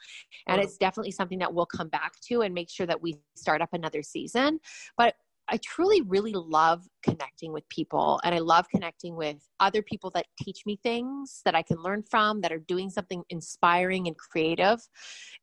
[0.47, 3.61] And it's definitely something that we'll come back to and make sure that we start
[3.61, 4.61] up another season.
[4.97, 5.15] But
[5.53, 10.25] I truly really love connecting with people and I love connecting with other people that
[10.43, 14.81] teach me things that I can learn from that are doing something inspiring and creative.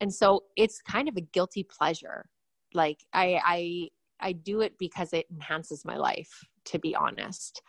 [0.02, 2.26] And so it's kind of a guilty pleasure.
[2.74, 7.62] Like I I I do it because it enhances my life to be honest.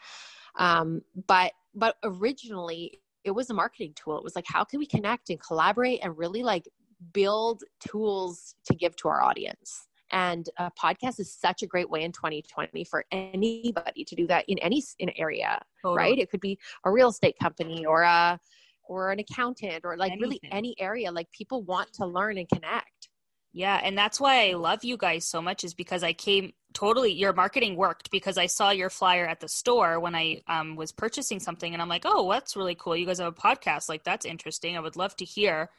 [0.59, 4.17] Um but but originally it was a marketing tool.
[4.17, 6.67] It was like how can we connect and collaborate and really like
[7.13, 12.03] build tools to give to our audience and a podcast is such a great way
[12.03, 15.97] in 2020 for anybody to do that in any in area totally.
[15.97, 18.39] right it could be a real estate company or a
[18.85, 20.23] or an accountant or like Anything.
[20.23, 23.09] really any area like people want to learn and connect.
[23.53, 27.13] Yeah and that's why i love you guys so much is because i came totally
[27.13, 30.93] your marketing worked because i saw your flyer at the store when i um, was
[30.93, 32.97] purchasing something and i'm like oh that's really cool.
[32.97, 33.89] You guys have a podcast.
[33.89, 34.77] Like that's interesting.
[34.77, 35.71] I would love to hear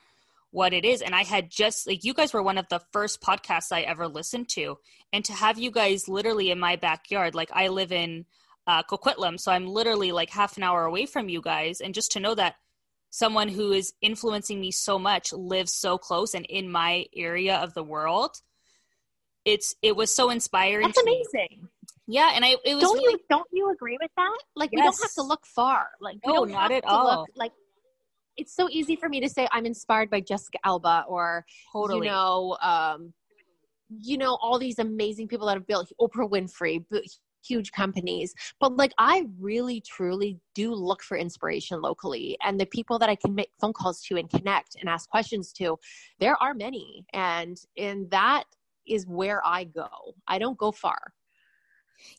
[0.51, 1.01] what it is.
[1.01, 4.07] And I had just like you guys were one of the first podcasts I ever
[4.07, 4.77] listened to.
[5.11, 8.25] And to have you guys literally in my backyard, like I live in
[8.67, 11.81] uh, Coquitlam, so I'm literally like half an hour away from you guys.
[11.81, 12.55] And just to know that
[13.09, 17.73] someone who is influencing me so much lives so close and in my area of
[17.73, 18.37] the world,
[19.45, 20.87] it's it was so inspiring.
[20.87, 21.67] That's amazing.
[22.07, 24.37] Yeah, and I it was don't really, you don't you agree with that?
[24.55, 24.77] Like yes.
[24.77, 25.87] we don't have to look far.
[25.99, 27.21] Like no, don't not at all.
[27.21, 27.51] Look, like
[28.41, 32.07] it's so easy for me to say I'm inspired by Jessica Alba or totally.
[32.07, 33.13] you know um,
[33.89, 36.83] you know all these amazing people that have built Oprah Winfrey
[37.43, 38.33] huge companies.
[38.59, 42.37] But like I really truly do look for inspiration locally.
[42.43, 45.51] And the people that I can make phone calls to and connect and ask questions
[45.53, 45.77] to
[46.19, 47.05] there are many.
[47.13, 48.43] And and that
[48.87, 49.87] is where I go.
[50.27, 51.13] I don't go far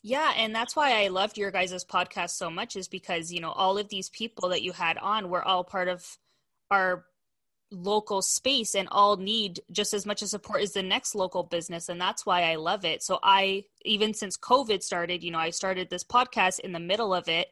[0.01, 3.51] yeah, and that's why I loved your guys' podcast so much is because, you know,
[3.51, 6.17] all of these people that you had on were all part of
[6.71, 7.05] our
[7.73, 11.89] local space and all need just as much as support as the next local business
[11.89, 13.01] and that's why I love it.
[13.01, 17.13] So I even since COVID started, you know, I started this podcast in the middle
[17.13, 17.47] of it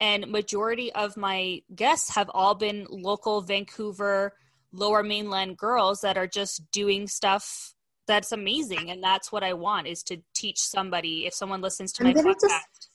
[0.00, 4.34] and majority of my guests have all been local Vancouver
[4.72, 7.73] lower mainland girls that are just doing stuff
[8.06, 12.04] that's amazing and that's what i want is to teach somebody if someone listens to
[12.04, 12.90] I'm my podcast just,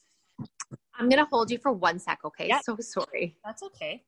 [0.97, 2.47] i'm gonna hold you for one sec okay?
[2.47, 2.63] Yep.
[2.63, 3.35] so sorry.
[3.43, 4.03] That's okay.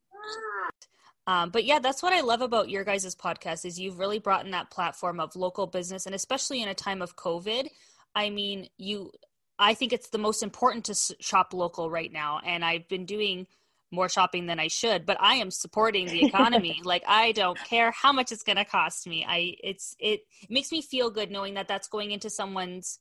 [1.27, 4.45] Um, but yeah that's what i love about your guys' podcast is you've really brought
[4.45, 7.67] in that platform of local business and especially in a time of covid
[8.15, 9.11] i mean you
[9.59, 13.45] i think it's the most important to shop local right now and i've been doing
[13.91, 16.81] more shopping than I should, but I am supporting the economy.
[16.85, 19.25] like I don't care how much it's going to cost me.
[19.27, 22.99] I it's it, makes me feel good knowing that that's going into someone's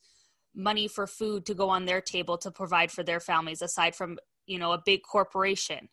[0.54, 4.18] money for food to go on their table to provide for their families aside from,
[4.46, 5.88] you know, a big corporation.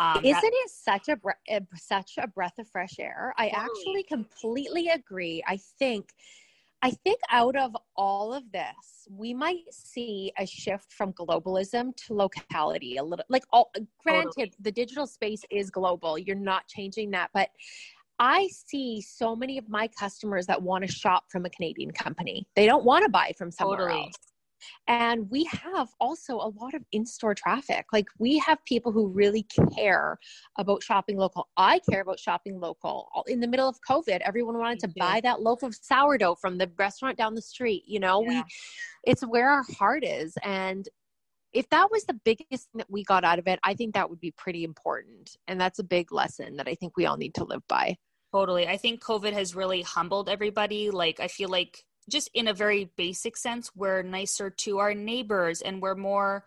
[0.00, 3.32] Um, Isn't that, it such a, a, such a breath of fresh air?
[3.38, 5.42] I actually completely agree.
[5.46, 6.08] I think
[6.84, 12.12] I think out of all of this, we might see a shift from globalism to
[12.12, 13.24] locality a little.
[13.30, 13.70] Like, all
[14.02, 14.52] granted, totally.
[14.60, 16.18] the digital space is global.
[16.18, 17.48] You're not changing that, but
[18.18, 22.46] I see so many of my customers that want to shop from a Canadian company.
[22.54, 24.02] They don't want to buy from somewhere totally.
[24.02, 24.33] else.
[24.88, 27.86] And we have also a lot of in store traffic.
[27.92, 29.46] Like we have people who really
[29.76, 30.18] care
[30.58, 31.48] about shopping local.
[31.56, 33.08] I care about shopping local.
[33.26, 36.70] In the middle of COVID, everyone wanted to buy that loaf of sourdough from the
[36.78, 37.84] restaurant down the street.
[37.86, 38.42] You know, yeah.
[38.42, 38.44] we,
[39.04, 40.34] it's where our heart is.
[40.42, 40.88] And
[41.52, 44.10] if that was the biggest thing that we got out of it, I think that
[44.10, 45.36] would be pretty important.
[45.46, 47.96] And that's a big lesson that I think we all need to live by.
[48.32, 48.66] Totally.
[48.66, 50.90] I think COVID has really humbled everybody.
[50.90, 55.62] Like, I feel like just in a very basic sense, we're nicer to our neighbors
[55.62, 56.44] and we're more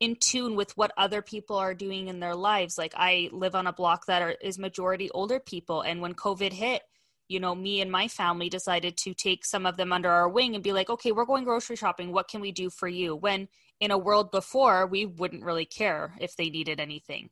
[0.00, 2.76] in tune with what other people are doing in their lives.
[2.76, 5.80] Like I live on a block that are, is majority older people.
[5.80, 6.82] And when COVID hit,
[7.28, 10.54] you know, me and my family decided to take some of them under our wing
[10.54, 12.12] and be like, okay, we're going grocery shopping.
[12.12, 13.16] What can we do for you?
[13.16, 13.48] When
[13.80, 17.30] in a world before, we wouldn't really care if they needed anything.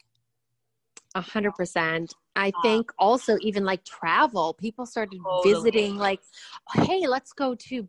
[1.15, 2.13] A hundred percent.
[2.37, 5.55] I um, think also even like travel, people started totally.
[5.55, 6.21] visiting like,
[6.75, 7.89] hey, let's go to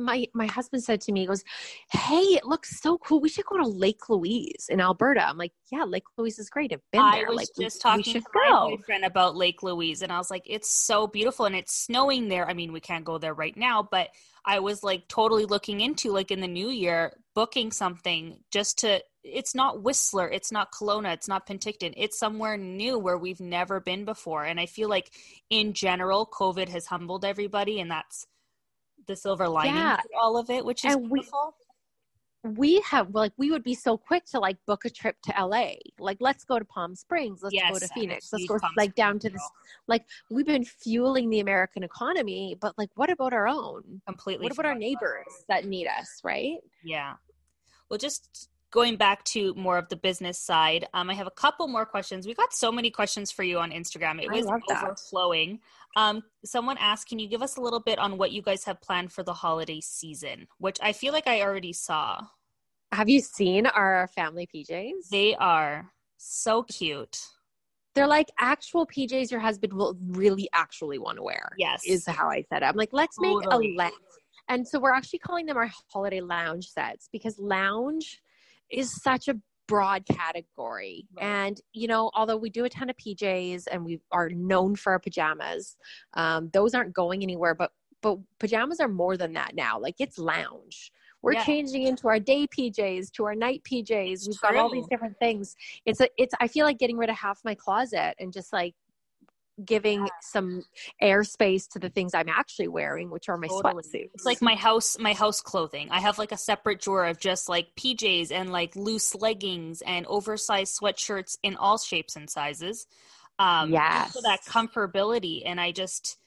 [0.00, 1.44] my my husband said to me, he goes,
[1.90, 3.20] "Hey, it looks so cool.
[3.20, 6.72] We should go to Lake Louise in Alberta." I'm like, "Yeah, Lake Louise is great.
[6.72, 9.62] I've been I there." was like, just we, talking we to my boyfriend about Lake
[9.62, 12.48] Louise, and I was like, "It's so beautiful, and it's snowing there.
[12.48, 14.08] I mean, we can't go there right now, but
[14.44, 19.02] I was like totally looking into like in the new year booking something just to.
[19.22, 21.92] It's not Whistler, it's not Kelowna, it's not Penticton.
[21.96, 25.10] It's somewhere new where we've never been before, and I feel like
[25.50, 28.26] in general, COVID has humbled everybody, and that's
[29.06, 29.96] the silver lining Yeah.
[29.96, 31.54] to all of it, which is And we- beautiful.
[32.56, 35.74] we have like we would be so quick to like book a trip to LA.
[35.98, 38.94] Like let's go to Palm Springs, let's Yes, go to Phoenix, let's go Palm like
[38.94, 39.42] down to this
[39.86, 44.00] like we've been fueling the American economy, but like what about our own?
[44.06, 44.44] completely.
[44.44, 46.58] What about our neighbors that need us, right?
[46.82, 47.14] Yeah.
[47.90, 51.66] Well, just going back to more of the business side, um, I have a couple
[51.66, 52.26] more questions.
[52.26, 54.22] We got so many questions for you on Instagram.
[54.22, 55.60] It was overflowing.
[55.96, 58.80] Um, someone asked, can you give us a little bit on what you guys have
[58.80, 60.46] planned for the holiday season?
[60.58, 62.20] Which I feel like I already saw.
[62.92, 65.08] Have you seen our family PJs?
[65.10, 67.18] They are so cute.
[67.94, 71.50] They're like actual PJs your husband will really actually want to wear.
[71.58, 71.82] Yes.
[71.84, 72.66] Is how I said it.
[72.66, 73.74] I'm like, let's make Totally.
[73.74, 73.92] a let.
[74.48, 78.20] And so we're actually calling them our holiday lounge sets because lounge
[78.70, 81.06] is such a broad category.
[81.16, 81.24] Right.
[81.24, 84.92] And, you know, although we do a ton of PJs and we are known for
[84.92, 85.76] our pajamas,
[86.14, 87.54] um, those aren't going anywhere.
[87.54, 87.70] But
[88.02, 89.78] but pajamas are more than that now.
[89.78, 90.90] Like it's lounge.
[91.22, 91.44] We're Yeah.
[91.44, 94.26] changing into our day PJs, to our night PJs.
[94.26, 95.54] We've got all these different things.
[95.84, 98.74] It's a it's I feel like getting rid of half my closet and just like
[99.64, 100.62] giving some
[101.02, 103.82] airspace to the things I'm actually wearing, which are my Totally.
[103.82, 104.10] sweatsuits.
[104.14, 105.88] It's like my house, my house clothing.
[105.90, 110.06] I have like a separate drawer of just like PJs and like loose leggings and
[110.06, 112.86] oversized sweatshirts in all shapes and sizes.
[113.38, 116.18] Um, just for that comfortability, and I just,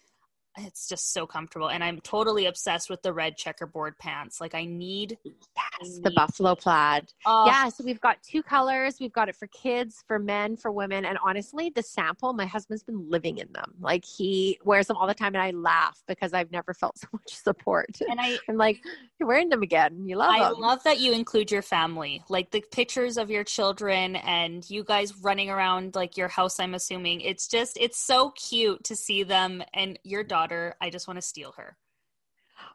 [0.58, 1.70] it's just so comfortable.
[1.70, 4.40] And I'm totally obsessed with the red checkerboard pants.
[4.40, 7.12] Like I need, yes, the buffalo plaid.
[7.26, 8.98] oh, yeah, so we've got two colors.
[9.00, 11.06] We've got it for kids, for men, for women.
[11.06, 13.74] And honestly, the sample, my husband's been living in them.
[13.82, 17.08] Like he wears them all the time and I laugh because I've never felt so
[17.12, 17.90] much support.
[18.08, 18.80] And I, I'm like,
[19.20, 20.06] you're wearing them again.
[20.06, 20.60] You love I them.
[20.60, 25.18] love that you include your family, like the pictures of your children and you guys
[25.18, 26.60] running around like your house.
[26.60, 30.43] I'm assuming it's just it's so cute to see them and your daughter.
[30.52, 31.78] I just want to steal her.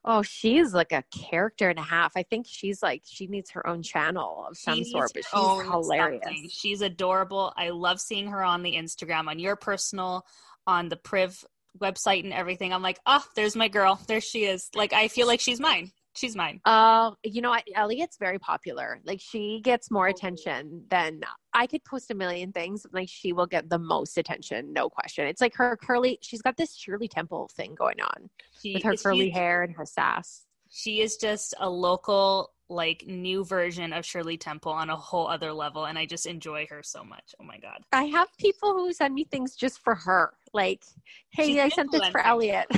[0.05, 2.13] Oh, she's like a character and a half.
[2.17, 6.23] I think she's like she needs her own channel of some sort, but she's hilarious.
[6.25, 6.49] something.
[6.51, 7.53] She's adorable.
[7.57, 10.25] I love seeing her on the Instagram, on your personal,
[10.67, 11.45] on the Priv
[11.79, 12.73] website and everything.
[12.73, 14.01] I'm like, oh, there's my girl.
[14.07, 14.69] There she is.
[14.75, 15.93] Like I feel like she's mine.
[16.19, 16.61] She's mine.
[16.65, 17.63] Uh, you know, what?
[17.77, 18.99] Elliot's very popular.
[19.05, 21.21] Like she gets more attention than
[21.53, 22.85] I could post a million things.
[22.93, 25.29] Like she will get the most attention, no question.
[25.29, 26.19] It's like her curly.
[26.21, 29.87] She's got this Shirley Temple thing going on She, with her curly hair and her
[29.87, 30.47] sass.
[30.69, 35.53] She is just a local, like new version of Shirley Temple on a whole other
[35.53, 37.33] level, and I just enjoy her so much.
[37.41, 37.79] Oh my god.
[37.93, 40.33] I have people who send me things just for her.
[40.53, 40.83] Like,
[41.31, 42.21] hey, She's I sent this for.
[42.21, 42.67] Elliot.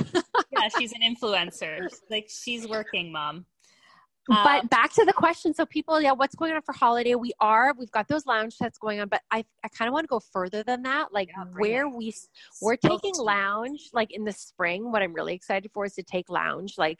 [0.53, 1.87] Yeah, she's an influencer.
[2.09, 3.45] Like she's working, mom.
[4.27, 5.53] but Um, back to the question.
[5.53, 7.15] So people, yeah, what's going on for holiday?
[7.15, 10.03] We are, we've got those lounge sets going on, but I, I kind of want
[10.03, 11.13] to go further than that.
[11.13, 11.93] Like Yeah, where it.
[11.95, 12.13] we,
[12.61, 14.91] we're So taking lounge like in the spring.
[14.91, 16.99] What I'm really excited for is to take lounge like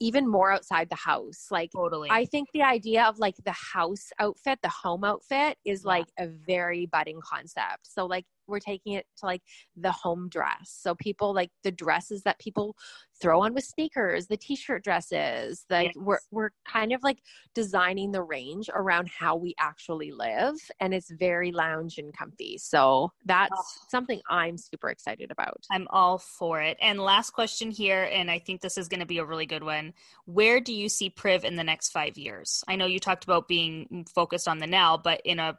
[0.00, 1.46] even more outside the house.
[1.50, 2.08] Like Totally.
[2.10, 5.88] I think the idea of like the house outfit, the home outfit is Yeah.
[5.88, 7.86] like a very budding concept.
[7.86, 9.42] So like we're taking it to like
[9.76, 10.76] the home dress.
[10.78, 12.76] So people like the dresses that people
[13.20, 15.94] throw on with sneakers, the t-shirt dresses, like Yes.
[15.96, 17.18] we're we're kind of like
[17.54, 22.58] designing the range around how we actually live and it's very lounge and comfy.
[22.58, 23.86] So that's Oh.
[23.88, 25.64] something I'm super excited about.
[25.70, 26.76] I'm all for it.
[26.80, 29.62] And last question here, and I think this is going to be a really good
[29.62, 29.94] one.
[30.24, 32.64] Where do you see Priv in the next five years?
[32.66, 35.58] I know you talked about being focused on the now, but in a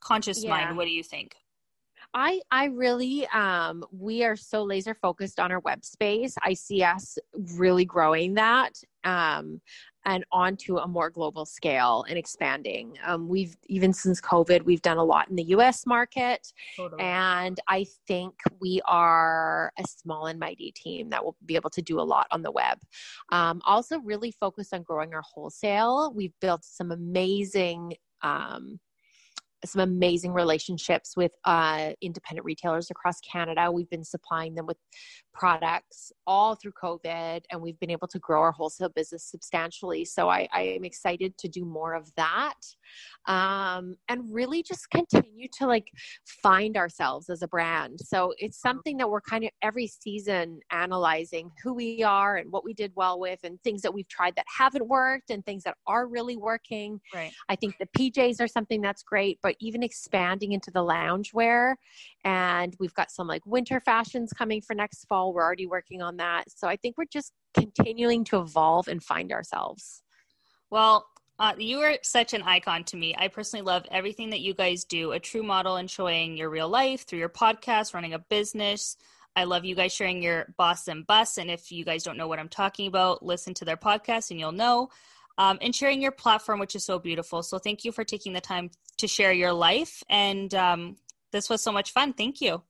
[0.00, 0.50] conscious Yeah.
[0.50, 1.36] mind, what do you think?
[2.14, 6.34] I I really um we are so laser focused on our web space.
[6.42, 7.18] I see us
[7.56, 8.72] really growing that
[9.04, 9.60] um
[10.04, 12.98] and onto a more global scale and expanding.
[13.04, 17.02] Um we've even since COVID we've done a lot in the US market Totally.
[17.02, 21.82] and I think we are a small and mighty team that will be able to
[21.82, 22.78] do a lot on the web.
[23.30, 26.12] Um, also, really focused on growing our wholesale.
[26.14, 28.78] We've built some amazing um,
[29.64, 33.70] some amazing relationships with uh, independent retailers across Canada.
[33.70, 34.76] We've been supplying them with
[35.32, 40.04] products all through COVID, and we've been able to grow our wholesale business substantially.
[40.04, 42.54] So I, I am excited to do more of that,
[43.26, 45.88] um, and really just continue to like
[46.42, 48.00] find ourselves as a brand.
[48.00, 52.64] So it's something that we're kind of every season analyzing who we are and what
[52.64, 55.76] we did well with, and things that we've tried that haven't worked, and things that
[55.86, 57.00] are really working.
[57.14, 57.32] Right.
[57.48, 61.74] I think the PJs are something that's great, but even expanding into the loungewear,
[62.24, 66.16] and we've got some like winter fashions coming for next fall we're already working on
[66.18, 66.44] that.
[66.48, 70.02] So I think we're just continuing to evolve and find ourselves.
[70.70, 71.06] Well,
[71.38, 73.14] uh, you are such an icon to me.
[73.18, 76.68] I personally love everything that you guys do, a true model in showing your real
[76.68, 78.96] life through your podcast, running a business.
[79.34, 81.38] I love you guys sharing your boss and bus.
[81.38, 84.38] And if you guys don't know what I'm talking about, listen to their podcast and
[84.38, 84.90] you'll know.
[85.38, 87.42] Um, and sharing your platform, which is so beautiful.
[87.42, 90.02] So thank you for taking the time to share your life.
[90.08, 90.96] And um,
[91.32, 92.12] this was so much fun.
[92.12, 92.62] Thank you.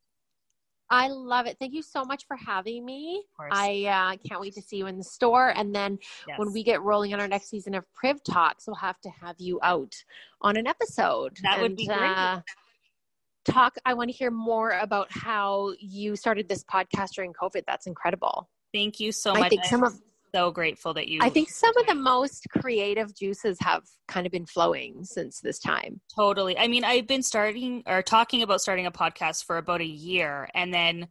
[0.92, 1.56] I love it.
[1.58, 3.24] Thank you so much for having me.
[3.50, 5.48] I uh, can't wait to see you in the store.
[5.48, 5.98] And then
[6.28, 6.38] yes.
[6.38, 9.36] when we get rolling on our next season of Priv Talks, we'll have to have
[9.38, 9.94] you out
[10.42, 11.38] on an episode.
[11.42, 11.98] That and, would be great.
[11.98, 12.42] Uh,
[13.46, 13.76] talk.
[13.86, 17.62] I want to hear more about how you started this podcast during COVID.
[17.66, 18.50] That's incredible.
[18.74, 19.44] Thank you so much.
[19.44, 19.98] I think some of
[20.35, 21.20] so grateful that you.
[21.22, 25.59] I think some of the most creative juices have kind of been flowing since this
[25.59, 26.01] time.
[26.14, 26.59] Totally.
[26.59, 30.49] I mean, I've been starting or talking about starting a podcast for about a year,
[30.55, 31.09] and then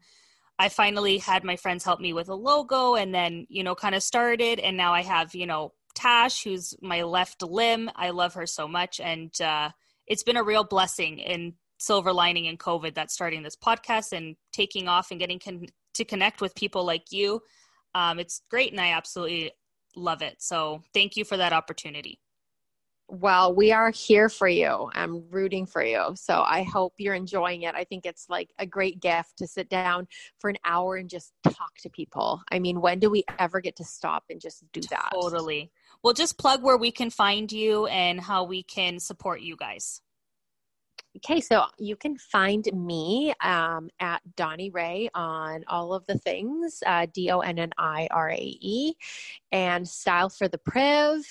[0.59, 3.95] I finally had my friends help me with a logo, and then you know, kind
[3.95, 7.89] of started, and now I have you know Tash, who's my left limb.
[7.95, 9.69] I love her so much, and uh,
[10.07, 14.36] it's been a real blessing in silver lining in COVID that starting this podcast and
[14.53, 15.65] taking off and getting con-
[15.95, 17.41] to connect with people like you
[17.95, 19.51] um, it's great and I absolutely
[19.95, 20.35] love it.
[20.39, 22.19] So thank you for that opportunity.
[23.13, 24.89] Well, we are here for you.
[24.93, 26.13] I'm rooting for you.
[26.15, 27.75] So I hope you're enjoying it.
[27.75, 30.07] I think it's like a great gift to sit down
[30.39, 32.41] for an hour and just talk to people.
[32.49, 35.09] I mean, when do we ever get to stop and just do that?
[35.13, 35.71] Totally.
[36.01, 40.01] Well, just plug where we can find you and how we can support you guys.
[41.18, 46.82] Okay, so you can find me um, at Donni Rae on all of the things,
[46.86, 48.93] uh, D O N N I R A E,
[49.51, 51.26] and Style for the Priv,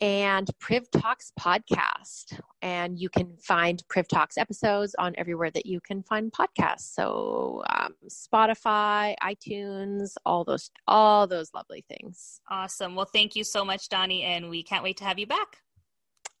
[0.00, 2.40] and Priv Talks podcast.
[2.62, 6.94] And you can find Priv Talks episodes on everywhere that you can find podcasts.
[6.94, 12.40] So um, Spotify, iTunes, all those, all those lovely things.
[12.50, 12.94] Awesome.
[12.94, 15.58] Well, thank you so much, Donni, and we can't wait to have you back.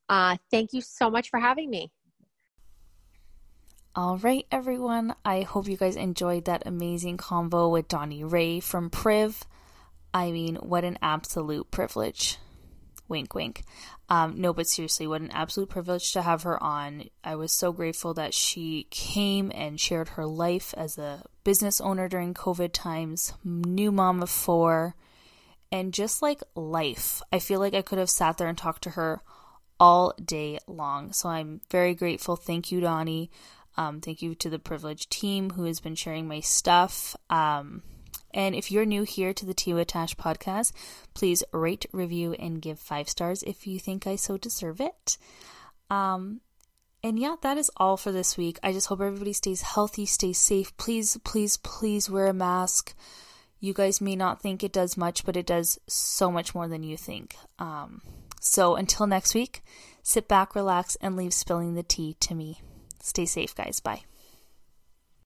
[0.08, 1.90] Uh, thank you so much for having me.
[3.98, 5.16] All right, everyone.
[5.24, 9.42] I hope you guys enjoyed that amazing convo with Donni Rae from Priv.
[10.14, 12.38] I mean, what an absolute privilege.
[13.08, 13.64] Wink, wink.
[14.08, 17.10] Um, no, but seriously, what an absolute privilege to have her on.
[17.24, 22.08] I was so grateful that she came and shared her life as a business owner
[22.08, 24.94] during COVID times, new mom of four,
[25.72, 27.20] and just like life.
[27.32, 29.22] I feel like I could have sat there and talked to her
[29.80, 31.12] all day long.
[31.12, 32.36] So I'm very grateful.
[32.36, 33.28] Thank you, Donni.
[33.78, 37.14] Um, thank you to the privileged team who has been sharing my stuff.
[37.30, 37.84] Um,
[38.34, 40.72] and if you're new here to the with Tash podcast,
[41.14, 45.16] please rate, review, and give five stars if you think I so deserve it.
[45.90, 46.40] Um,
[47.04, 48.58] and yeah, that is all for this week.
[48.64, 50.76] I just hope everybody stays healthy, stays safe.
[50.76, 52.94] Please, please, please wear a mask.
[53.60, 56.82] You guys may not think it does much, but it does so much more than
[56.82, 57.36] you think.
[57.60, 58.02] Um,
[58.40, 59.62] so until next week,
[60.02, 62.60] sit back, relax, and leave spilling the tea to me.
[63.00, 63.80] Stay safe, guys.
[63.80, 64.07] Bye.